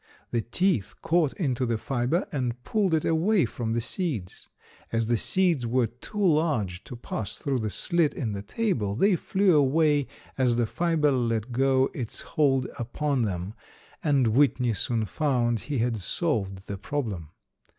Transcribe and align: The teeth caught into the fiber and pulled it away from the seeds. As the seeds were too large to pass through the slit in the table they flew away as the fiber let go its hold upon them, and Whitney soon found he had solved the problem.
The 0.31 0.41
teeth 0.41 0.95
caught 1.03 1.33
into 1.33 1.63
the 1.63 1.77
fiber 1.77 2.25
and 2.31 2.63
pulled 2.63 2.95
it 2.95 3.05
away 3.05 3.45
from 3.45 3.73
the 3.73 3.81
seeds. 3.81 4.47
As 4.91 5.05
the 5.05 5.15
seeds 5.15 5.67
were 5.67 5.85
too 5.85 6.25
large 6.25 6.83
to 6.85 6.95
pass 6.95 7.35
through 7.37 7.59
the 7.59 7.69
slit 7.69 8.11
in 8.15 8.31
the 8.33 8.41
table 8.41 8.95
they 8.95 9.15
flew 9.15 9.55
away 9.55 10.07
as 10.39 10.55
the 10.55 10.65
fiber 10.65 11.11
let 11.11 11.51
go 11.51 11.91
its 11.93 12.21
hold 12.21 12.65
upon 12.79 13.21
them, 13.21 13.53
and 14.03 14.29
Whitney 14.29 14.73
soon 14.73 15.05
found 15.05 15.59
he 15.59 15.77
had 15.77 15.97
solved 15.97 16.67
the 16.67 16.79
problem. 16.79 17.29